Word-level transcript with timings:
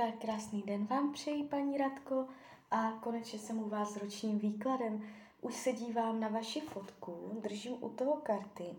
Tak 0.00 0.18
krásný 0.18 0.62
den 0.62 0.86
vám 0.86 1.12
přeji, 1.12 1.44
paní 1.44 1.78
Radko, 1.78 2.28
a 2.70 2.92
konečně 2.92 3.38
jsem 3.38 3.58
u 3.58 3.68
vás 3.68 3.92
s 3.92 3.96
ročním 3.96 4.38
výkladem. 4.38 5.08
Už 5.40 5.54
se 5.54 5.72
dívám 5.72 6.20
na 6.20 6.28
vaši 6.28 6.60
fotku, 6.60 7.40
držím 7.42 7.84
u 7.84 7.88
toho 7.88 8.16
karty. 8.16 8.76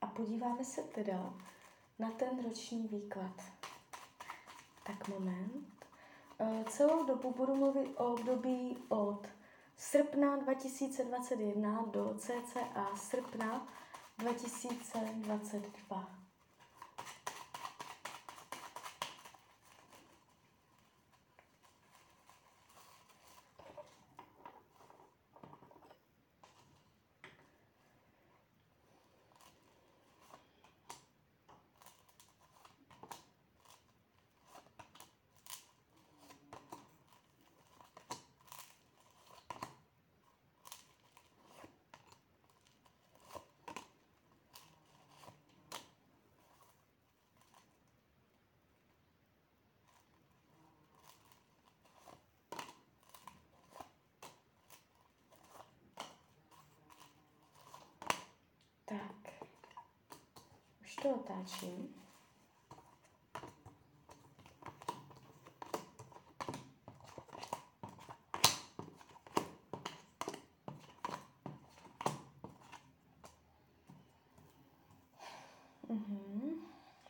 A 0.00 0.06
podíváme 0.06 0.64
se 0.64 0.82
teda 0.82 1.34
na 1.98 2.10
ten 2.10 2.44
roční 2.44 2.88
výklad. 2.88 3.42
Tak 4.86 5.08
moment. 5.08 5.86
E, 6.38 6.64
celou 6.68 7.04
dobu 7.04 7.34
budu 7.36 7.56
mluvit 7.56 7.94
o 7.96 8.12
období 8.12 8.78
od 8.88 9.28
srpna 9.76 10.36
2021 10.36 11.84
do 11.92 12.14
cca 12.18 12.96
srpna 12.96 13.68
2022. 14.18 16.22
Tak, 58.92 59.32
to 61.02 61.10
otáčím. 61.10 61.94
Mhm. 75.88 76.50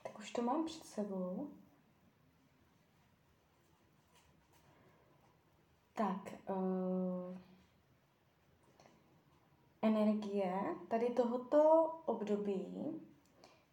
Tak 0.02 0.18
už 0.18 0.30
to 0.30 0.42
mám 0.42 0.64
před 0.64 0.86
sebou. 0.86 1.50
Tak, 5.94 6.34
uh, 6.48 7.38
energie 9.82 10.76
tady 10.88 11.10
tohoto 11.10 11.84
období 12.06 13.11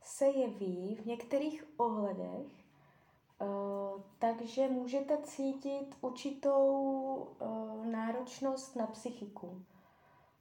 se 0.10 0.26
jeví 0.26 0.96
v 0.96 1.06
některých 1.06 1.66
ohledech, 1.78 2.48
uh, 3.42 4.02
takže 4.20 4.68
můžete 4.68 5.18
cítit 5.18 5.96
určitou 6.02 6.68
uh, 7.42 7.86
náročnost 7.86 8.76
na 8.76 8.88
psychiku. 8.88 9.62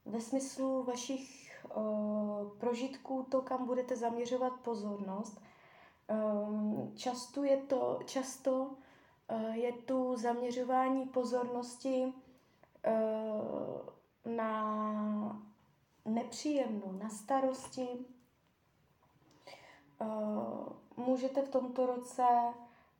Ve 0.06 0.20
smyslu 0.20 0.83
vašich 0.83 1.66
uh, 1.77 2.48
prožitků, 2.58 3.27
to, 3.30 3.42
kam 3.42 3.66
budete 3.66 3.96
zaměřovat 3.96 4.52
pozornost. 4.62 5.41
Často 6.94 7.44
je 7.44 7.56
to, 7.56 7.98
často 8.05 8.70
je 9.52 9.72
tu 9.72 10.16
zaměřování 10.16 11.06
pozornosti 11.06 12.12
na 14.24 15.42
nepříjemno, 16.05 16.92
na 16.92 17.08
starosti. 17.08 17.89
Uh, 20.01 20.69
můžete 20.97 21.42
v 21.42 21.48
tomto 21.48 21.86
roce 21.86 22.25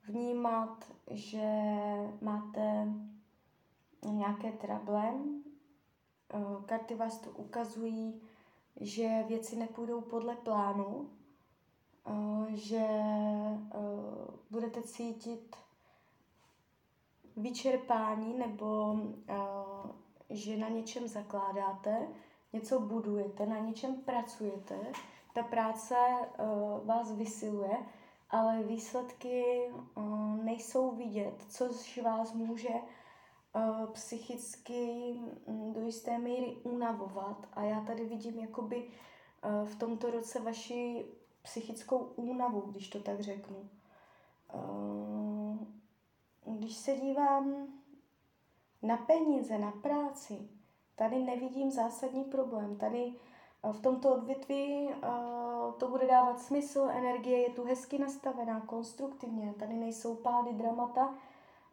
vnímat, 0.09 0.85
že 1.11 1.49
máte 2.21 2.89
nějaké 4.03 4.53
trable. 4.53 5.13
Uh, 6.35 6.65
karty 6.65 6.95
vás 6.95 7.19
to 7.19 7.31
ukazují, 7.31 8.21
že 8.81 9.25
věci 9.29 9.57
nepůjdou 9.57 10.01
podle 10.01 10.37
plánu, 10.37 11.11
uh, 12.05 12.47
že 12.49 12.87
budete 14.51 14.83
cítit 14.83 15.57
vyčerpání 17.37 18.39
nebo 18.39 18.97
že 20.31 20.57
na 20.57 20.69
něčem 20.69 21.09
zakládáte, 21.09 22.09
něco 22.53 22.81
budujete, 22.81 23.47
na 23.47 23.59
něčem 23.59 23.95
pracujete, 23.95 24.77
ta 25.33 25.43
práce 25.43 25.95
uh, 25.95 26.87
vás 26.87 27.13
vysiluje, 27.13 27.77
ale 28.31 28.63
výsledky 28.63 29.45
uh, 29.97 30.37
nejsou 30.45 30.91
vidět, 30.91 31.45
což 31.49 31.99
vás 32.03 32.33
může 32.33 32.69
uh, 32.69 33.87
psychicky 33.87 35.15
um, 35.45 35.73
do 35.73 35.81
jisté 35.81 36.19
míry 36.19 36.57
unavovat. 36.63 37.47
A 37.53 37.63
já 37.63 37.81
tady 37.81 38.05
vidím 38.05 38.39
jakoby 38.39 38.77
uh, 38.87 39.69
v 39.69 39.77
tomto 39.79 40.11
roce 40.11 40.41
vaši 40.41 41.07
psychickou 41.43 41.99
únavu, 41.99 42.61
když 42.61 42.89
to 42.89 43.01
tak 43.01 43.21
řeknu. 43.21 43.69
Když 46.45 46.77
se 46.77 46.97
dívám 46.97 47.67
na 48.83 48.97
peníze, 48.97 49.59
na 49.59 49.71
práci, 49.71 50.49
Tady 50.99 51.19
nevidím 51.19 51.71
zásadní 51.71 52.25
problém. 52.25 52.77
Tady 52.77 53.13
v 53.73 53.81
tomto 53.81 54.15
odvětví 54.15 54.89
uh, 54.89 55.73
to 55.79 55.89
bude 55.89 56.07
dávat 56.07 56.41
smysl, 56.41 56.89
energie 56.91 57.39
je 57.39 57.51
tu 57.51 57.65
hezky 57.65 57.99
nastavená, 57.99 58.61
konstruktivně, 58.61 59.55
tady 59.59 59.75
nejsou 59.75 60.15
pády, 60.15 60.53
dramata. 60.53 61.15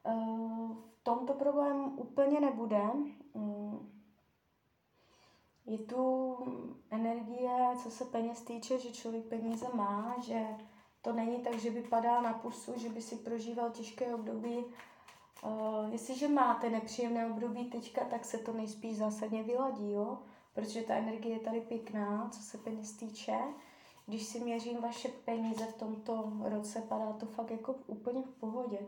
Uh, 0.04 0.72
v 0.72 1.04
tomto 1.04 1.34
problém 1.34 1.94
úplně 1.98 2.40
nebude. 2.40 2.84
Uh, 3.34 3.76
je 5.66 5.78
tu 5.78 6.38
energie, 6.92 7.52
co 7.84 7.92
se 7.92 8.06
peněz 8.06 8.42
týče, 8.42 8.80
že 8.80 8.92
člověk 8.92 9.26
peníze 9.26 9.66
má, 9.74 10.16
že 10.22 10.48
to 11.02 11.14
není 11.14 11.38
tak, 11.38 11.54
že 11.54 11.72
by 11.72 11.82
padal 11.82 12.22
na 12.22 12.34
pusu, 12.34 12.74
že 12.80 12.90
by 12.90 13.02
si 13.02 13.16
prožíval 13.16 13.70
těžké 13.70 14.16
období 14.16 14.66
Uh, 15.44 15.92
jestliže 15.92 16.28
máte 16.28 16.70
nepříjemné 16.70 17.28
období 17.28 17.66
teďka, 17.66 18.06
tak 18.06 18.26
se 18.26 18.38
to 18.38 18.54
nejspíš 18.54 18.98
zásadně 18.98 19.44
vyladí, 19.44 19.92
jo? 19.92 20.18
Protože 20.56 20.82
ta 20.82 20.96
energie 20.96 21.36
je 21.36 21.40
tady 21.40 21.62
pěkná, 21.62 22.30
co 22.30 22.42
se 22.42 22.58
peněz 22.58 22.92
týče. 22.92 23.40
Když 24.06 24.26
si 24.26 24.40
měřím 24.40 24.82
vaše 24.82 25.10
peníze 25.10 25.66
v 25.66 25.78
tomto 25.78 26.32
roce, 26.44 26.82
padá 26.82 27.14
to 27.14 27.26
fakt 27.26 27.52
jako 27.52 27.76
úplně 27.88 28.22
v 28.24 28.40
pohodě. 28.40 28.80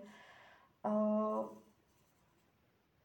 Uh, 0.85 1.45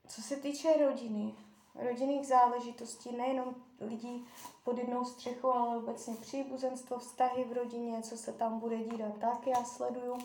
co 0.08 0.22
se 0.22 0.36
týče 0.36 0.86
rodiny, 0.86 1.34
rodinných 1.74 2.26
záležitostí, 2.26 3.16
nejenom 3.16 3.54
lidí 3.80 4.26
pod 4.64 4.78
jednou 4.78 5.04
střechou, 5.04 5.52
ale 5.52 5.76
obecně 5.76 6.14
příbuzenstvo, 6.14 6.98
vztahy 6.98 7.44
v 7.44 7.52
rodině, 7.52 8.02
co 8.02 8.16
se 8.16 8.32
tam 8.32 8.60
bude 8.60 8.76
dít 8.78 9.02
a 9.02 9.10
tak 9.20 9.46
já 9.46 9.64
sleduju. 9.64 10.18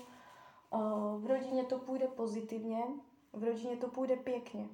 V 1.17 1.25
rodině 1.27 1.63
to 1.63 1.79
půjde 1.79 2.07
pozitivně, 2.07 2.83
v 3.33 3.43
rodině 3.43 3.77
to 3.77 3.87
půjde 3.87 4.15
pěkně. 4.15 4.69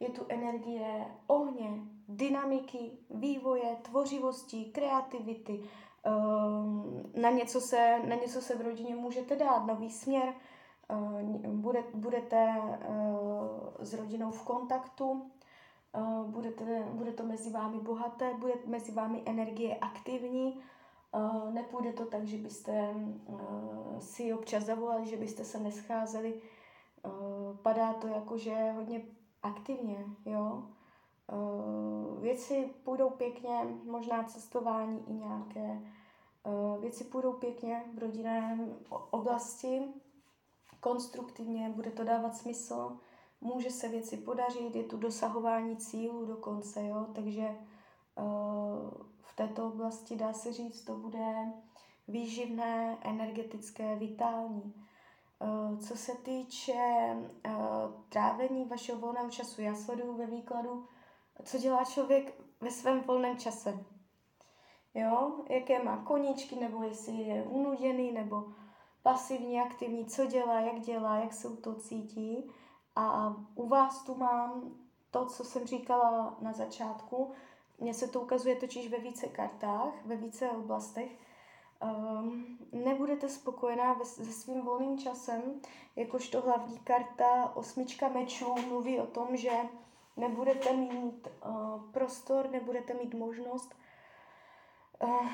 Je 0.00 0.08
tu 0.08 0.24
energie 0.28 1.06
ohně, 1.26 1.70
dynamiky, 2.08 2.90
vývoje, 3.10 3.76
tvořivosti, 3.82 4.64
kreativity. 4.64 5.60
Ehm, 6.04 7.02
na 7.20 7.30
něco 7.30 7.60
se, 7.60 7.98
na 8.06 8.16
něco 8.16 8.40
se 8.40 8.56
v 8.56 8.60
rodině 8.60 8.94
můžete 8.96 9.36
dát, 9.36 9.66
nový 9.66 9.90
směr. 9.90 10.34
Ehm, 10.88 11.60
bude, 11.60 11.84
budete 11.94 12.36
ehm, 12.36 13.08
s 13.78 13.94
rodinou 13.94 14.30
v 14.30 14.44
kontaktu, 14.44 15.30
budete, 16.26 16.82
bude 16.92 17.12
to 17.12 17.22
mezi 17.22 17.50
vámi 17.50 17.78
bohaté, 17.80 18.34
bude 18.34 18.52
mezi 18.66 18.92
vámi 18.92 19.22
energie 19.26 19.76
aktivní. 19.76 20.60
Nepůjde 21.50 21.92
to 21.92 22.06
tak, 22.06 22.24
že 22.24 22.36
byste 22.36 22.94
si 23.98 24.32
občas 24.34 24.64
zavolali, 24.64 25.06
že 25.06 25.16
byste 25.16 25.44
se 25.44 25.60
nescházeli 25.60 26.40
padá 27.62 27.92
to 27.92 28.06
jako, 28.06 28.38
že 28.38 28.72
hodně 28.76 29.02
aktivně, 29.42 30.06
jo. 30.24 30.62
Uh, 31.32 32.20
věci 32.22 32.70
půjdou 32.84 33.10
pěkně, 33.10 33.76
možná 33.84 34.24
cestování 34.24 35.04
i 35.08 35.12
nějaké. 35.12 35.82
Uh, 36.46 36.80
věci 36.80 37.04
půjdou 37.04 37.32
pěkně 37.32 37.84
v 37.94 37.98
rodinném 37.98 38.76
oblasti, 39.10 39.82
konstruktivně, 40.80 41.70
bude 41.70 41.90
to 41.90 42.04
dávat 42.04 42.36
smysl, 42.36 42.98
může 43.40 43.70
se 43.70 43.88
věci 43.88 44.16
podařit, 44.16 44.76
je 44.76 44.84
tu 44.84 44.96
dosahování 44.96 45.76
cílů 45.76 46.26
dokonce, 46.26 46.86
jo, 46.86 47.06
takže 47.14 47.56
v 49.20 49.36
této 49.36 49.66
oblasti 49.66 50.16
dá 50.16 50.32
se 50.32 50.52
říct, 50.52 50.84
to 50.84 50.96
bude 50.96 51.52
výživné, 52.08 52.98
energetické, 53.00 53.96
vitální. 53.96 54.74
Uh, 55.40 55.78
co 55.78 55.96
se 55.96 56.12
týče 56.14 57.16
uh, 57.46 57.52
trávení 58.08 58.64
vašeho 58.64 58.98
volného 58.98 59.30
času, 59.30 59.62
já 59.62 59.74
sleduju 59.74 60.16
ve 60.16 60.26
výkladu, 60.26 60.86
co 61.44 61.58
dělá 61.58 61.84
člověk 61.84 62.40
ve 62.60 62.70
svém 62.70 63.00
volném 63.00 63.36
čase. 63.36 63.84
Jo, 64.94 65.44
jaké 65.48 65.82
má 65.82 65.96
koníčky, 65.96 66.56
nebo 66.56 66.82
jestli 66.82 67.12
je 67.12 67.42
unuděný, 67.42 68.12
nebo 68.12 68.52
pasivní, 69.02 69.60
aktivní, 69.60 70.06
co 70.06 70.26
dělá, 70.26 70.60
jak 70.60 70.80
dělá, 70.80 71.16
jak 71.16 71.32
se 71.32 71.56
to 71.56 71.74
cítí. 71.74 72.50
A 72.96 73.36
u 73.54 73.68
vás 73.68 74.02
tu 74.02 74.14
mám 74.14 74.74
to, 75.10 75.26
co 75.26 75.44
jsem 75.44 75.66
říkala 75.66 76.36
na 76.40 76.52
začátku. 76.52 77.32
Mně 77.78 77.94
se 77.94 78.08
to 78.08 78.20
ukazuje 78.20 78.56
totiž 78.56 78.88
ve 78.88 78.98
více 78.98 79.26
kartách, 79.26 79.92
ve 80.04 80.16
více 80.16 80.50
oblastech. 80.50 81.18
Um, 81.82 82.37
nebudete 82.72 83.28
spokojená 83.28 84.04
se 84.04 84.24
svým 84.24 84.60
volným 84.60 84.98
časem, 84.98 85.42
jakožto 85.96 86.40
hlavní 86.40 86.78
karta 86.78 87.56
osmička 87.56 88.08
mečů 88.08 88.54
mluví 88.68 89.00
o 89.00 89.06
tom, 89.06 89.36
že 89.36 89.50
nebudete 90.16 90.72
mít 90.72 91.28
uh, 91.46 91.82
prostor, 91.92 92.50
nebudete 92.50 92.94
mít 92.94 93.14
možnost. 93.14 93.74
Uh, 95.02 95.28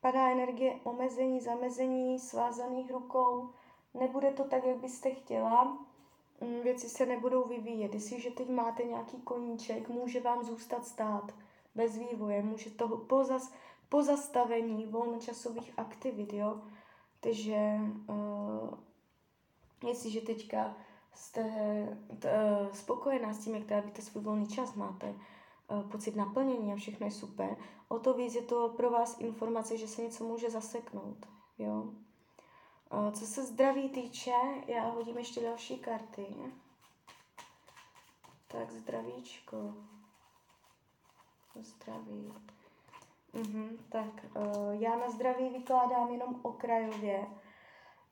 padá 0.00 0.30
energie 0.30 0.80
omezení, 0.84 1.40
zamezení, 1.40 2.18
svázaných 2.18 2.90
rukou. 2.90 3.50
Nebude 3.94 4.30
to 4.30 4.44
tak, 4.44 4.64
jak 4.64 4.76
byste 4.76 5.10
chtěla. 5.10 5.78
Mm, 6.40 6.60
věci 6.60 6.88
se 6.88 7.06
nebudou 7.06 7.44
vyvíjet. 7.44 7.94
Jestliže 7.94 8.30
teď 8.30 8.48
máte 8.48 8.82
nějaký 8.82 9.20
koníček, 9.20 9.88
může 9.88 10.20
vám 10.20 10.44
zůstat 10.44 10.84
stát 10.84 11.32
bez 11.74 11.96
vývoje, 11.96 12.42
může 12.42 12.70
toho 12.70 12.96
pozas, 12.96 13.52
pozastavení 13.92 14.86
volnočasových 14.86 15.72
aktivit, 15.76 16.32
jo. 16.32 16.60
Takže 17.20 17.78
uh, 18.08 18.78
jestliže 19.88 20.20
teďka 20.20 20.74
jste 21.14 21.42
uh, 21.42 22.72
spokojená 22.72 23.32
s 23.32 23.44
tím, 23.44 23.54
jak 23.54 23.64
trávíte 23.64 24.02
svůj 24.02 24.24
volný 24.24 24.46
čas, 24.46 24.74
máte 24.74 25.06
uh, 25.06 25.90
pocit 25.90 26.16
naplnění 26.16 26.72
a 26.72 26.76
všechno 26.76 27.06
je 27.06 27.10
super, 27.10 27.56
o 27.88 27.98
to 27.98 28.14
víc 28.14 28.34
je 28.34 28.42
to 28.42 28.68
pro 28.68 28.90
vás 28.90 29.20
informace, 29.20 29.78
že 29.78 29.88
se 29.88 30.02
něco 30.02 30.24
může 30.24 30.50
zaseknout, 30.50 31.26
jo. 31.58 31.92
Co 33.12 33.26
se 33.26 33.44
zdraví 33.44 33.88
týče, 33.88 34.34
já 34.66 34.88
hodím 34.88 35.18
ještě 35.18 35.40
další 35.40 35.78
karty. 35.78 36.26
Tak 38.48 38.70
zdravíčko. 38.70 39.74
Zdraví. 41.60 42.32
Mhm, 43.32 43.78
tak 43.88 44.26
uh, 44.36 44.72
já 44.72 44.96
na 44.96 45.10
zdraví 45.10 45.48
vykládám 45.48 46.08
jenom 46.10 46.40
okrajově. 46.42 47.26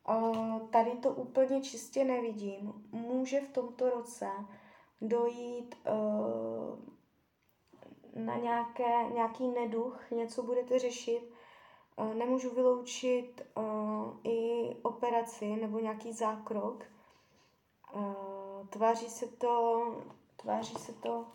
Uh, 0.08 0.68
tady 0.70 0.90
to 0.90 1.10
úplně 1.10 1.60
čistě 1.60 2.04
nevidím. 2.04 2.88
Může 2.92 3.40
v 3.40 3.52
tomto 3.52 3.90
roce 3.90 4.28
dojít 5.00 5.74
uh, 5.86 6.78
na 8.24 8.36
nějaké, 8.36 9.04
nějaký 9.14 9.48
neduch, 9.48 10.10
něco 10.10 10.42
budete 10.42 10.78
řešit, 10.78 11.32
Eh, 12.00 12.14
nemůžu 12.14 12.54
vyloučit 12.54 13.42
uh, 13.54 14.16
i 14.24 14.76
operaci 14.82 15.56
nebo 15.56 15.78
nějaký 15.78 16.12
zákrok. 16.12 16.84
Uh, 17.94 18.66
tváří 18.68 19.10
se 19.10 19.26
to, 19.26 19.84
tváří 20.36 20.74
se 20.74 20.92
to, 20.92 21.26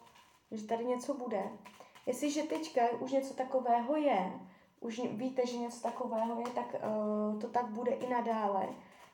že 0.52 0.68
tady 0.68 0.86
něco 0.86 1.14
bude. 1.14 1.50
Jestliže 2.06 2.44
teďka 2.44 2.81
už 3.00 3.12
něco 3.12 3.34
takového 3.34 3.96
je, 3.96 4.40
už 4.80 5.02
víte, 5.12 5.48
že 5.48 5.57
něco 5.57 5.81
takového 5.81 6.40
je, 6.40 6.46
tak 6.56 6.75
uh, 6.75 7.40
to 7.40 7.48
tak 7.48 7.66
bude 7.68 7.92
i 7.92 8.10
nadále. 8.10 8.68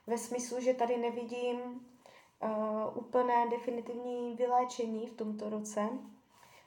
Ve 0.07 0.17
smyslu, 0.17 0.61
že 0.61 0.73
tady 0.73 0.97
nevidím 0.97 1.59
uh, 1.59 2.97
úplné 2.97 3.49
definitivní 3.49 4.35
vyléčení 4.35 5.07
v 5.07 5.13
tomto 5.13 5.49
roce. 5.49 5.89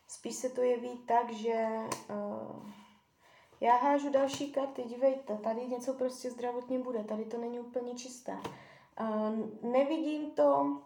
Spíš 0.08 0.34
se 0.34 0.50
to 0.50 0.62
jeví 0.62 0.98
tak, 0.98 1.32
že 1.32 1.68
uh, 2.10 2.70
já 3.60 3.76
hážu 3.76 4.10
další 4.10 4.52
karty, 4.52 4.82
dívejte, 4.82 5.36
tady 5.36 5.66
něco 5.66 5.94
prostě 5.94 6.30
zdravotně 6.30 6.78
bude, 6.78 7.04
tady 7.04 7.24
to 7.24 7.38
není 7.38 7.60
úplně 7.60 7.94
čisté. 7.94 8.38
Uh, 9.00 9.70
nevidím 9.72 10.30
to 10.30 10.78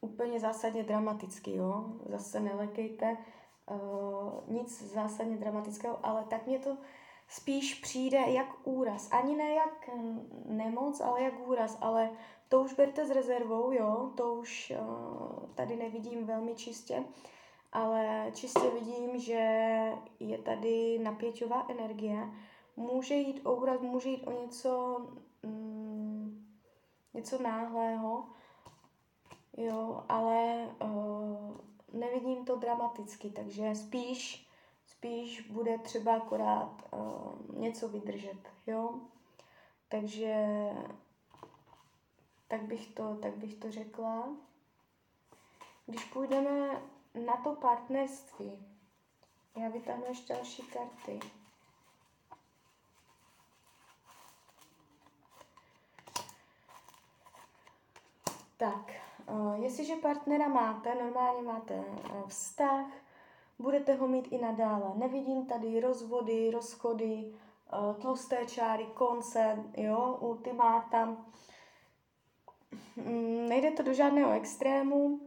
úplně 0.00 0.40
zásadně 0.40 0.82
dramaticky, 0.82 1.56
jo, 1.56 1.84
zase 2.08 2.40
nelekejte, 2.40 3.16
uh, 3.72 4.54
nic 4.54 4.92
zásadně 4.92 5.36
dramatického, 5.36 5.98
ale 6.02 6.24
tak 6.24 6.46
mě 6.46 6.58
to 6.58 6.76
spíš 7.28 7.74
přijde 7.74 8.18
jak 8.18 8.48
úraz. 8.64 9.12
Ani 9.12 9.36
ne 9.36 9.54
jak 9.54 9.90
nemoc, 10.44 11.00
ale 11.00 11.22
jak 11.22 11.48
úraz, 11.48 11.78
ale 11.80 12.10
to 12.48 12.60
už 12.60 12.72
berte 12.74 13.06
s 13.06 13.10
rezervou, 13.10 13.72
jo, 13.72 14.10
to 14.16 14.34
už 14.34 14.72
uh, 14.80 15.48
tady 15.54 15.76
nevidím 15.76 16.26
velmi 16.26 16.54
čistě 16.54 17.04
ale 17.72 18.30
čistě 18.34 18.70
vidím, 18.70 19.18
že 19.18 19.42
je 20.20 20.38
tady 20.38 20.98
napěťová 20.98 21.66
energie. 21.70 22.28
Může 22.76 23.14
jít 23.14 23.40
o 23.46 23.54
úraz, 23.56 23.80
může 23.80 24.08
jít 24.08 24.26
o 24.26 24.42
něco, 24.42 25.00
mm, 25.42 26.46
něco 27.14 27.42
náhlého, 27.42 28.24
jo, 29.56 30.04
ale 30.08 30.68
uh, 30.84 31.56
nevidím 31.92 32.44
to 32.44 32.56
dramaticky, 32.56 33.30
takže 33.30 33.74
spíš, 33.74 34.48
spíš 34.86 35.40
bude 35.40 35.78
třeba 35.78 36.16
akorát 36.16 36.88
uh, 36.92 37.56
něco 37.58 37.88
vydržet, 37.88 38.48
jo. 38.66 39.00
Takže 39.88 40.46
tak 42.48 42.62
bych 42.62 42.94
to, 42.94 43.16
tak 43.16 43.36
bych 43.36 43.54
to 43.54 43.72
řekla. 43.72 44.28
Když 45.86 46.04
půjdeme 46.04 46.82
na 47.14 47.36
to 47.36 47.54
partnerství. 47.54 48.66
Já 49.56 49.68
vytáhnu 49.68 50.04
ještě 50.08 50.34
další 50.34 50.62
karty. 50.62 51.20
Tak, 58.56 59.01
jestliže 59.54 59.96
partnera 59.96 60.48
máte, 60.48 60.94
normálně 60.94 61.42
máte 61.42 61.74
uh, 61.74 62.28
vztah, 62.28 62.86
budete 63.58 63.94
ho 63.94 64.08
mít 64.08 64.28
i 64.30 64.38
nadále. 64.38 64.92
Nevidím 64.94 65.46
tady 65.46 65.80
rozvody, 65.80 66.50
rozchody, 66.50 67.34
uh, 67.78 67.94
tlusté 67.96 68.46
čáry, 68.46 68.86
konce, 68.94 69.64
jo, 69.76 70.16
ultimáta. 70.20 71.16
Mm, 72.96 73.48
nejde 73.48 73.70
to 73.70 73.82
do 73.82 73.92
žádného 73.92 74.32
extrému, 74.32 75.20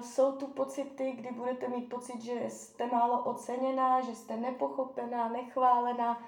jsou 0.00 0.32
tu 0.32 0.46
pocity, 0.46 1.12
kdy 1.12 1.30
budete 1.30 1.68
mít 1.68 1.88
pocit, 1.88 2.22
že 2.22 2.44
jste 2.48 2.86
málo 2.86 3.22
oceněná, 3.24 4.00
že 4.00 4.14
jste 4.14 4.36
nepochopená, 4.36 5.28
nechválená. 5.28 6.22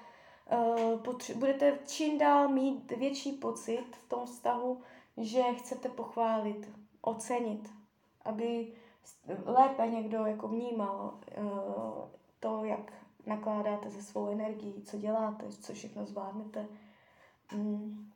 Budete 1.35 1.79
čím 1.85 2.17
dál 2.17 2.47
mít 2.47 2.91
větší 2.91 3.31
pocit 3.31 3.85
v 3.95 4.09
tom 4.09 4.25
vztahu, 4.25 4.81
že 5.17 5.43
chcete 5.53 5.89
pochválit, 5.89 6.69
ocenit, 7.01 7.69
aby 8.25 8.73
lépe 9.45 9.87
někdo 9.87 10.25
jako 10.25 10.47
vnímal 10.47 11.19
uh, 11.37 11.45
to, 12.39 12.65
jak 12.65 12.93
nakládáte 13.25 13.89
se 13.89 14.03
svou 14.03 14.27
energií, 14.27 14.83
co 14.83 14.97
děláte, 14.97 15.51
co 15.51 15.73
všechno 15.73 16.05
zvládnete. 16.05 16.67
Mm. 17.55 18.11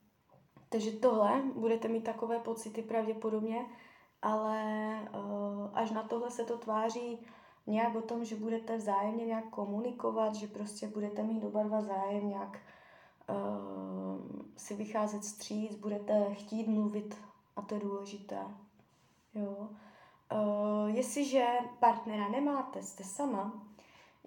Takže 0.69 0.91
tohle 0.91 1.43
budete 1.55 1.87
mít 1.87 2.03
takové 2.03 2.39
pocity 2.39 2.81
pravděpodobně 2.81 3.65
ale 4.25 4.61
uh, 5.13 5.69
až 5.73 5.91
na 5.91 6.03
tohle 6.03 6.31
se 6.31 6.43
to 6.43 6.57
tváří 6.57 7.19
nějak 7.67 7.95
o 7.95 8.01
tom, 8.01 8.25
že 8.25 8.35
budete 8.35 8.77
vzájemně 8.77 9.25
nějak 9.25 9.49
komunikovat, 9.49 10.35
že 10.35 10.47
prostě 10.47 10.87
budete 10.87 11.23
mít 11.23 11.43
oba 11.43 11.63
dva 11.63 11.81
zájem 11.81 12.29
nějak 12.29 12.59
uh, 13.29 14.45
si 14.57 14.75
vycházet 14.75 15.23
stříc, 15.23 15.75
budete 15.75 16.33
chtít 16.33 16.67
mluvit 16.67 17.17
a 17.55 17.61
to 17.61 17.75
je 17.75 17.81
důležité. 17.81 18.37
Jo. 19.35 19.69
Uh, 20.33 20.95
jestliže 20.95 21.47
partnera 21.79 22.29
nemáte, 22.29 22.83
jste 22.83 23.03
sama, 23.03 23.63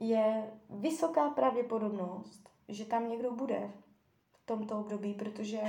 je 0.00 0.50
vysoká 0.70 1.30
pravděpodobnost, 1.30 2.48
že 2.68 2.84
tam 2.84 3.08
někdo 3.08 3.32
bude 3.32 3.70
v 4.32 4.46
tomto 4.46 4.80
období, 4.80 5.14
protože 5.14 5.60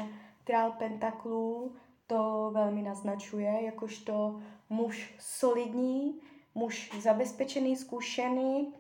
král 0.44 0.72
pentaklů 0.72 1.76
to 2.08 2.52
velmi 2.54 2.82
naznačuje, 2.82 3.64
jakožto 3.64 4.42
muž 4.70 5.16
solidní, 5.20 6.22
muž 6.56 6.92
zabezpečený, 7.00 7.76
zkušený, 7.76 8.74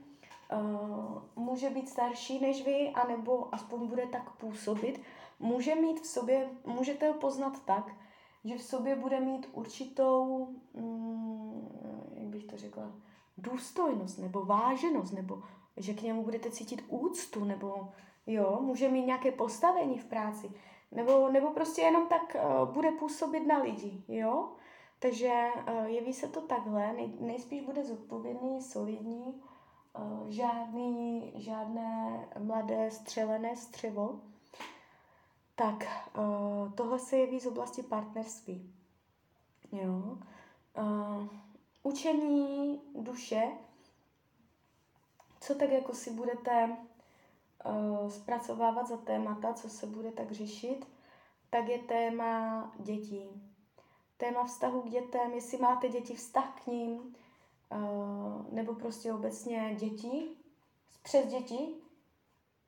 uh, 0.53 1.23
může 1.35 1.69
být 1.69 1.89
starší 1.89 2.39
než 2.39 2.65
vy, 2.65 2.89
anebo 2.89 3.55
aspoň 3.55 3.87
bude 3.87 4.05
tak 4.07 4.37
působit. 4.37 5.01
Může 5.39 5.75
mít 5.75 6.01
v 6.01 6.05
sobě, 6.05 6.49
můžete 6.65 7.07
ho 7.07 7.13
poznat 7.13 7.65
tak, 7.65 7.91
že 8.43 8.57
v 8.57 8.63
sobě 8.63 8.95
bude 8.95 9.19
mít 9.19 9.49
určitou, 9.51 10.47
um, 10.73 11.69
jak 12.13 12.27
bych 12.27 12.45
to 12.45 12.57
řekla, 12.57 12.91
důstojnost 13.37 14.19
nebo 14.19 14.45
váženost, 14.45 15.11
nebo 15.11 15.43
že 15.77 15.93
k 15.93 16.01
němu 16.01 16.23
budete 16.23 16.51
cítit 16.51 16.83
úctu, 16.87 17.43
nebo 17.43 17.89
jo, 18.27 18.59
může 18.61 18.89
mít 18.89 19.05
nějaké 19.05 19.31
postavení 19.31 19.97
v 19.97 20.05
práci, 20.05 20.51
nebo, 20.91 21.29
nebo 21.29 21.51
prostě 21.51 21.81
jenom 21.81 22.07
tak 22.07 22.35
uh, 22.35 22.73
bude 22.73 22.91
působit 22.91 23.47
na 23.47 23.57
lidi, 23.57 24.03
jo. 24.07 24.49
Takže 24.99 25.47
uh, 25.67 25.85
jeví 25.85 26.13
se 26.13 26.27
to 26.27 26.41
takhle, 26.41 26.93
nej, 26.93 27.13
nejspíš 27.19 27.61
bude 27.61 27.83
zodpovědný, 27.83 28.61
solidní, 28.61 29.41
uh, 29.99 30.29
žádný, 30.29 31.33
žádné 31.35 32.27
mladé 32.39 32.91
střelené 32.91 33.55
střevo. 33.55 34.19
Tak, 35.59 36.09
tohle 36.75 36.99
se 36.99 37.17
jeví 37.17 37.39
z 37.39 37.45
oblasti 37.45 37.83
partnerství. 37.83 38.73
Jo. 39.71 40.17
Učení 41.83 42.81
duše, 42.95 43.51
co 45.41 45.55
tak 45.55 45.69
jako 45.69 45.93
si 45.93 46.11
budete 46.11 46.77
zpracovávat 48.09 48.87
za 48.87 48.97
témata, 48.97 49.53
co 49.53 49.69
se 49.69 49.85
bude 49.85 50.11
tak 50.11 50.31
řešit, 50.31 50.87
tak 51.49 51.67
je 51.67 51.79
téma 51.79 52.71
dětí. 52.79 53.51
Téma 54.17 54.43
vztahu 54.43 54.81
k 54.81 54.89
dětem, 54.89 55.31
jestli 55.31 55.57
máte 55.57 55.89
děti, 55.89 56.15
vztah 56.15 56.63
k 56.63 56.67
ním, 56.67 57.15
nebo 58.51 58.73
prostě 58.75 59.13
obecně 59.13 59.75
děti, 59.79 60.29
přes 61.03 61.27
děti 61.27 61.75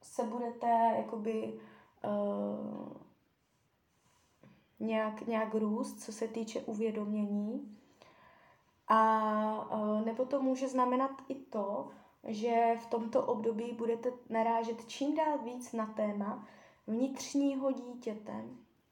se 0.03 0.23
budete 0.23 0.67
jakoby 0.97 1.59
uh, 2.03 2.93
nějak, 4.79 5.27
nějak 5.27 5.55
růst, 5.55 6.03
co 6.03 6.13
se 6.13 6.27
týče 6.27 6.61
uvědomění. 6.61 7.77
A 8.87 9.75
uh, 9.75 10.05
nebo 10.05 10.25
to 10.25 10.41
může 10.41 10.67
znamenat 10.67 11.11
i 11.29 11.35
to, 11.35 11.91
že 12.27 12.77
v 12.79 12.85
tomto 12.85 13.25
období 13.25 13.71
budete 13.71 14.11
narážet 14.29 14.87
čím 14.87 15.15
dál 15.15 15.37
víc 15.37 15.73
na 15.73 15.85
téma 15.85 16.47
vnitřního 16.87 17.71
dítěte. 17.71 18.43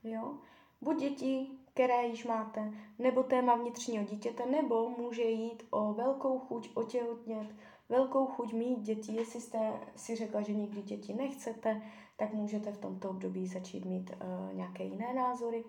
Jo? 0.04 0.34
Buď 0.82 1.00
děti, 1.00 1.48
které 1.74 2.08
již 2.08 2.26
máte, 2.26 2.74
nebo 3.00 3.24
téma 3.24 3.56
vnitřního 3.56 4.04
dítěte, 4.04 4.46
nebo 4.46 4.90
může 4.90 5.24
jít 5.24 5.64
o 5.70 5.94
velkou 5.94 6.40
chuť 6.40 6.70
otěhotnět, 6.74 7.56
velkou 7.90 8.26
chuť 8.26 8.54
mít 8.54 8.80
děti. 8.80 9.14
Jestli 9.16 9.42
jste 9.42 9.80
si 9.96 10.16
řekla, 10.16 10.42
že 10.42 10.54
nikdy 10.54 10.82
děti 10.82 11.14
nechcete, 11.14 11.82
tak 12.20 12.34
můžete 12.34 12.72
v 12.72 12.78
tomto 12.78 13.10
období 13.10 13.48
začít 13.48 13.86
mít 13.86 14.12
uh, 14.12 14.54
nějaké 14.54 14.84
jiné 14.84 15.14
názory. 15.14 15.64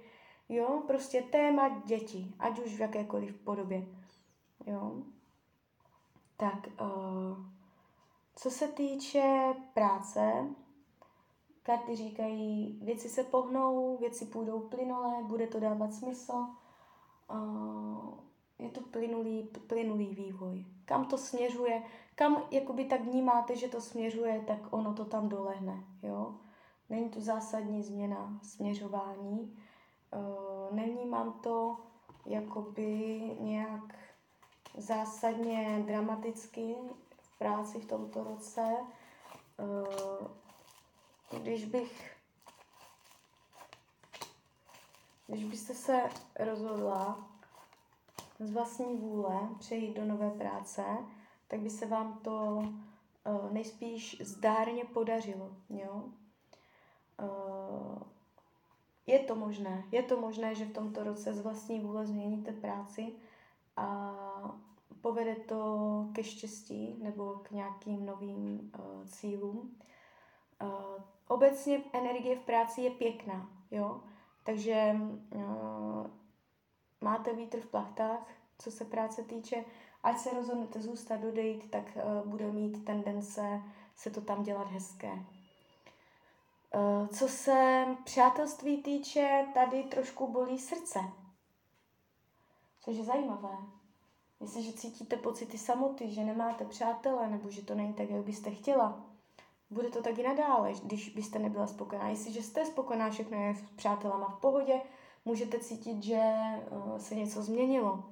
Jo, 0.49 0.83
prostě 0.87 1.23
téma 1.23 1.69
děti, 1.69 2.35
ať 2.38 2.59
už 2.59 2.76
v 2.76 2.80
jakékoliv 2.80 3.35
podobě. 3.35 3.87
Jo. 4.66 5.02
Tak, 6.37 6.66
uh, 6.80 7.47
co 8.37 8.50
se 8.50 8.69
týče 8.69 9.54
práce, 9.75 10.47
karty 11.62 11.97
říkají, 11.97 12.80
věci 12.83 13.09
se 13.09 13.25
pohnou, 13.25 13.97
věci 13.97 14.26
půjdou 14.26 14.61
plynule, 14.61 15.25
bude 15.25 15.47
to 15.47 15.61
dávat 15.61 15.95
smysl. 15.95 16.47
Uh, 17.30 18.14
je 18.59 18.71
to 18.71 18.80
plynulý, 18.80 19.49
plynulý 19.66 20.14
vývoj. 20.14 20.64
Kam 20.85 21.04
to 21.04 21.19
směřuje, 21.19 21.83
kam 22.20 22.42
jakoby 22.50 22.84
tak 22.84 23.00
vnímáte, 23.00 23.56
že 23.56 23.68
to 23.68 23.80
směřuje, 23.80 24.40
tak 24.46 24.58
ono 24.70 24.94
to 24.94 25.04
tam 25.04 25.28
dolehne. 25.28 25.84
Jo? 26.02 26.34
Není 26.90 27.10
to 27.10 27.20
zásadní 27.20 27.82
změna 27.82 28.40
směřování. 28.42 29.58
Uh, 30.16 30.76
nevnímám 30.76 31.32
to 31.32 31.76
jakoby 32.26 32.86
nějak 33.40 33.94
zásadně 34.76 35.84
dramaticky 35.86 36.74
v 37.20 37.38
práci 37.38 37.80
v 37.80 37.86
tomto 37.86 38.24
roce. 38.24 38.76
Uh, 39.58 40.26
když 41.42 41.64
bych 41.64 42.16
když 45.26 45.44
byste 45.44 45.74
se 45.74 46.02
rozhodla 46.38 47.28
z 48.38 48.52
vlastní 48.52 48.96
vůle 48.96 49.40
přejít 49.58 49.96
do 49.96 50.04
nové 50.04 50.30
práce, 50.30 50.84
tak 51.50 51.61
by 51.61 51.71
se 51.71 51.87
vám 51.87 52.19
to 52.23 52.33
uh, 52.35 53.52
nejspíš 53.52 54.23
zdárně 54.25 54.85
podařilo. 54.85 55.50
Jo? 55.69 56.04
Uh, 57.23 58.02
je 59.07 59.19
to 59.19 59.37
možné. 59.37 59.85
Je 59.92 60.02
to 60.02 60.21
možné, 60.21 60.54
že 60.54 60.64
v 60.64 60.73
tomto 60.73 61.04
roce 61.04 61.35
z 61.35 61.40
vlastní 61.40 61.80
vůle 61.80 62.07
změníte 62.07 62.52
práci 62.52 63.12
a 63.76 64.14
povede 65.00 65.35
to 65.37 66.07
ke 66.14 66.25
štěstí 66.25 66.99
nebo 67.02 67.33
k 67.42 67.50
nějakým 67.50 68.07
novým 68.07 68.73
uh, 68.78 69.07
cílům. 69.07 69.76
Obecně 71.28 71.83
energie 71.92 72.37
v 72.37 72.40
práci 72.40 72.80
je 72.80 72.90
pěkná, 72.90 73.50
jo? 73.71 74.00
takže 74.45 74.97
máte 77.00 77.33
vítr 77.35 77.61
v 77.61 77.66
plachtách, 77.66 78.26
co 78.59 78.71
se 78.71 78.85
práce 78.85 79.23
týče, 79.23 79.64
ať 80.02 80.19
se 80.19 80.30
rozhodnete 80.30 80.80
zůstat, 80.80 81.21
dodejít, 81.21 81.71
tak 81.71 81.85
uh, 81.97 82.28
bude 82.28 82.52
mít 82.52 82.85
tendence 82.85 83.62
se 83.97 84.11
to 84.11 84.21
tam 84.21 84.42
dělat 84.42 84.71
hezké. 84.71 85.12
Uh, 85.12 87.07
co 87.07 87.28
se 87.28 87.87
přátelství 88.04 88.83
týče, 88.83 89.47
tady 89.54 89.83
trošku 89.83 90.33
bolí 90.33 90.59
srdce. 90.59 90.99
Což 92.80 92.97
je 92.97 93.04
zajímavé. 93.04 93.57
Jestliže 94.40 94.73
cítíte 94.73 95.16
pocity 95.16 95.59
samoty, 95.59 96.11
že 96.11 96.25
nemáte 96.25 96.64
přátele, 96.64 97.30
nebo 97.30 97.50
že 97.50 97.62
to 97.62 97.75
není 97.75 97.95
tak, 97.95 98.11
jak 98.11 98.25
byste 98.25 98.50
chtěla, 98.50 99.00
bude 99.71 99.90
to 99.90 100.02
tak 100.02 100.19
i 100.19 100.23
nadále, 100.23 100.73
když 100.83 101.09
byste 101.09 101.38
nebyla 101.38 101.66
spokojená. 101.66 102.09
Jestliže 102.09 102.42
jste 102.42 102.66
spokojená, 102.66 103.11
všechno 103.11 103.37
je 103.37 103.54
s 103.54 103.62
přátelama 103.76 104.28
v 104.28 104.40
pohodě, 104.40 104.80
můžete 105.25 105.59
cítit, 105.59 106.02
že 106.02 106.23
uh, 106.71 106.99
se 106.99 107.14
něco 107.14 107.42
změnilo. 107.42 108.04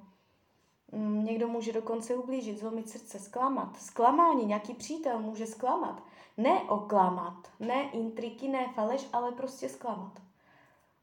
Um, 0.91 1.25
někdo 1.25 1.47
může 1.47 1.73
dokonce 1.73 2.15
ublížit, 2.15 2.59
zlomit 2.59 2.89
srdce, 2.89 3.19
zklamat. 3.19 3.77
Zklamání, 3.77 4.45
nějaký 4.45 4.73
přítel 4.73 5.19
může 5.19 5.47
zklamat. 5.47 6.03
Ne 6.37 6.61
oklamat, 6.61 7.47
ne 7.59 7.89
intriky, 7.91 8.47
ne 8.47 8.73
faleš, 8.75 9.09
ale 9.13 9.31
prostě 9.31 9.69
zklamat. 9.69 10.21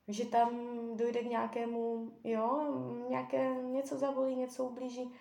Že 0.09 0.25
tam 0.25 0.51
dojde 0.97 1.21
k 1.23 1.31
nějakému, 1.31 2.11
jo, 2.25 2.65
nějaké, 3.09 3.55
něco 3.63 3.97
zavolí, 3.97 4.37
něco 4.37 4.65
ublíží. 4.65 5.13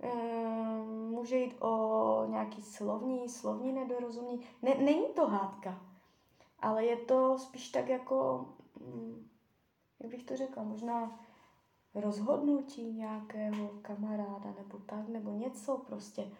Ehm, 0.00 1.10
může 1.10 1.36
jít 1.36 1.56
o 1.60 2.24
nějaký 2.28 2.62
slovní, 2.62 3.28
slovní 3.28 3.72
nedorozumění. 3.72 4.46
Ne, 4.62 4.74
není 4.74 5.06
to 5.06 5.26
hádka, 5.26 5.80
ale 6.58 6.84
je 6.84 6.96
to 6.96 7.38
spíš 7.38 7.68
tak 7.68 7.88
jako, 7.88 8.46
mm, 8.80 9.28
jak 10.00 10.10
bych 10.10 10.22
to 10.22 10.36
řekla, 10.36 10.62
možná 10.62 11.20
rozhodnutí 11.94 12.92
nějakého 12.92 13.68
kamaráda 13.82 14.54
nebo 14.58 14.78
tak, 14.86 15.08
nebo 15.08 15.30
něco 15.30 15.78
prostě. 15.78 16.30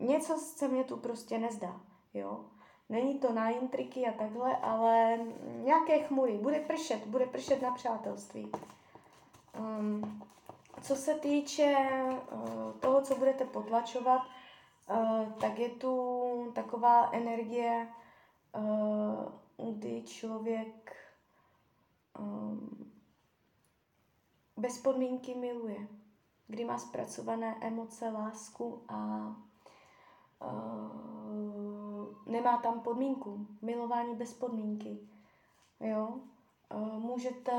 Něco 0.00 0.38
se 0.38 0.68
mě 0.68 0.84
tu 0.84 0.96
prostě 0.96 1.38
nezdá, 1.38 1.80
jo. 2.14 2.44
Není 2.88 3.18
to 3.18 3.32
na 3.32 3.50
intriky 3.50 4.06
a 4.06 4.12
takhle, 4.12 4.56
ale 4.56 5.18
nějaké 5.56 5.98
chmury. 5.98 6.38
Bude 6.38 6.60
pršet, 6.60 7.06
bude 7.06 7.26
pršet 7.26 7.62
na 7.62 7.70
přátelství. 7.70 8.52
Um, 9.58 10.22
co 10.82 10.96
se 10.96 11.14
týče 11.14 11.76
uh, 12.32 12.72
toho, 12.80 13.02
co 13.02 13.14
budete 13.14 13.44
potlačovat, 13.44 14.22
uh, 14.90 15.32
tak 15.32 15.58
je 15.58 15.68
tu 15.68 16.52
taková 16.54 17.10
energie, 17.12 17.88
uh, 18.56 19.72
kdy 19.72 20.02
člověk 20.02 20.96
um, 22.18 22.92
bez 24.62 24.78
podmínky 24.78 25.34
miluje, 25.34 25.88
kdy 26.46 26.64
má 26.64 26.78
zpracované 26.78 27.56
emoce, 27.60 28.10
lásku 28.10 28.84
a 28.88 29.26
uh, 30.44 32.06
nemá 32.26 32.56
tam 32.56 32.80
podmínku, 32.80 33.46
milování 33.62 34.14
bez 34.14 34.34
podmínky. 34.34 34.98
Jo? 35.80 36.20
Uh, 36.74 36.98
můžete 36.98 37.52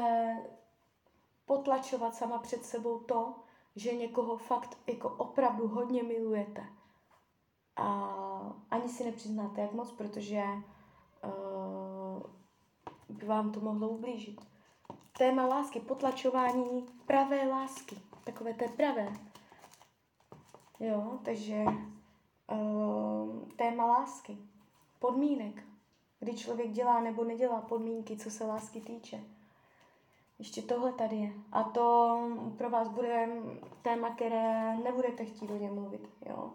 potlačovat 1.46 2.16
sama 2.16 2.38
před 2.38 2.66
sebou 2.66 3.00
to, 3.00 3.36
že 3.76 3.96
někoho 3.96 4.38
fakt 4.38 4.78
jako 4.88 5.10
opravdu 5.10 5.68
hodně 5.68 6.04
milujete. 6.04 6.66
A 7.76 7.88
ani 8.72 8.90
si 8.90 9.06
nepřiznáte, 9.06 9.62
jak 9.62 9.74
moc, 9.74 9.92
protože 9.92 10.44
uh, 11.24 12.22
by 13.10 13.26
vám 13.26 13.52
to 13.52 13.60
mohlo 13.60 13.90
ublížit. 13.90 14.53
Téma 15.18 15.46
lásky, 15.46 15.80
potlačování 15.80 16.86
pravé 17.06 17.48
lásky, 17.48 17.98
takové 18.24 18.54
té 18.54 18.68
pravé. 18.68 19.14
Jo, 20.80 21.20
takže 21.26 21.64
uh, 22.52 23.50
téma 23.56 23.86
lásky, 23.86 24.38
podmínek, 25.00 25.64
kdy 26.20 26.36
člověk 26.36 26.72
dělá 26.72 27.02
nebo 27.02 27.24
nedělá 27.24 27.62
podmínky, 27.62 28.18
co 28.18 28.32
se 28.32 28.46
lásky 28.46 28.82
týče. 28.82 29.24
Ještě 30.40 30.62
tohle 30.62 30.94
tady 30.94 31.16
je. 31.16 31.34
A 31.52 31.64
to 31.64 32.18
pro 32.58 32.70
vás 32.70 32.88
bude 32.88 33.30
téma, 33.82 34.16
které 34.16 34.78
nebudete 34.78 35.26
chtít 35.26 35.52
o 35.52 35.58
něm 35.58 35.74
mluvit. 35.76 36.10
Jo? 36.26 36.54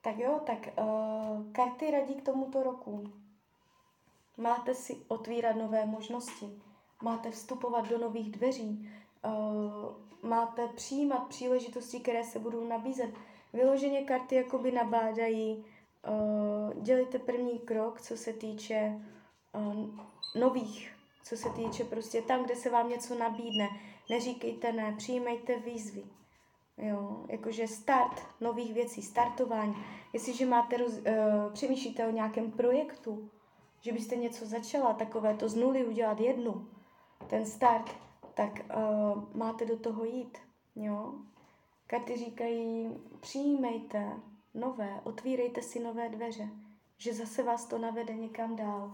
Tak 0.00 0.18
jo, 0.18 0.40
tak 0.46 0.68
uh, 0.78 1.52
karty 1.52 1.90
radí 1.90 2.14
k 2.14 2.24
tomuto 2.24 2.62
roku. 2.62 3.04
Máte 4.36 4.74
si 4.74 4.96
otvírat 5.08 5.56
nové 5.56 5.86
možnosti, 5.86 6.62
máte 7.02 7.30
vstupovat 7.30 7.88
do 7.88 7.98
nových 7.98 8.30
dveří, 8.30 8.90
uh, 9.24 10.30
máte 10.30 10.68
přijímat 10.68 11.28
příležitosti, 11.28 12.00
které 12.00 12.24
se 12.24 12.38
budou 12.38 12.68
nabízet. 12.68 13.10
Vyloženě 13.52 14.04
karty 14.04 14.34
jakoby 14.34 14.72
nabádají, 14.72 15.64
uh, 16.08 16.82
dělejte 16.82 17.18
první 17.18 17.58
krok, 17.58 18.00
co 18.00 18.16
se 18.16 18.32
týče 18.32 19.00
uh, 19.54 19.86
nových, 20.40 20.92
co 21.24 21.36
se 21.36 21.50
týče 21.50 21.84
prostě 21.84 22.22
tam, 22.22 22.44
kde 22.44 22.56
se 22.56 22.70
vám 22.70 22.88
něco 22.88 23.18
nabídne. 23.18 23.68
Neříkejte 24.10 24.72
ne, 24.72 24.94
přijímejte 24.98 25.58
výzvy. 25.58 26.04
Jo, 26.78 27.24
jakože 27.28 27.68
start 27.68 28.22
nových 28.40 28.74
věcí, 28.74 29.02
startování. 29.02 29.74
Jestliže 30.12 30.46
máte, 30.46 30.76
roz, 30.76 30.92
uh, 30.92 31.52
přemýšlíte 31.52 32.06
o 32.06 32.10
nějakém 32.10 32.50
projektu, 32.50 33.30
že 33.80 33.92
byste 33.92 34.16
něco 34.16 34.46
začala, 34.46 34.92
takové 34.92 35.34
to 35.34 35.48
z 35.48 35.54
nuly 35.54 35.86
udělat 35.86 36.20
jednu, 36.20 36.68
ten 37.26 37.46
start, 37.46 37.90
tak 38.34 38.50
uh, 38.76 39.22
máte 39.34 39.64
do 39.64 39.78
toho 39.78 40.04
jít. 40.04 40.38
Jo? 40.76 41.14
Karty 41.86 42.16
říkají, 42.16 42.90
přijímejte 43.20 44.12
nové, 44.54 45.00
otvírejte 45.04 45.62
si 45.62 45.80
nové 45.80 46.08
dveře, 46.08 46.48
že 46.98 47.14
zase 47.14 47.42
vás 47.42 47.66
to 47.66 47.78
navede 47.78 48.14
někam 48.14 48.56
dál. 48.56 48.92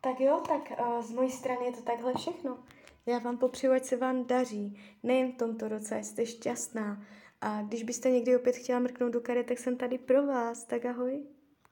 Tak 0.00 0.20
jo, 0.20 0.42
tak 0.48 0.72
uh, 0.80 1.02
z 1.02 1.12
mojí 1.12 1.30
strany 1.30 1.64
je 1.64 1.72
to 1.72 1.82
takhle 1.82 2.14
všechno. 2.14 2.58
Já 3.06 3.18
vám 3.18 3.38
popřeju, 3.38 3.72
ať 3.72 3.84
se 3.84 3.96
vám 3.96 4.24
daří, 4.24 4.80
nejen 5.02 5.32
v 5.32 5.36
tomto 5.36 5.68
roce, 5.68 5.98
jste 5.98 6.26
šťastná. 6.26 7.02
A 7.40 7.62
když 7.62 7.82
byste 7.82 8.10
někdy 8.10 8.36
opět 8.36 8.56
chtěla 8.56 8.78
mrknout 8.78 9.12
do 9.12 9.20
karet, 9.20 9.46
tak 9.46 9.58
jsem 9.58 9.76
tady 9.76 9.98
pro 9.98 10.26
vás. 10.26 10.64
Tak 10.64 10.84
ahoj. 10.84 11.37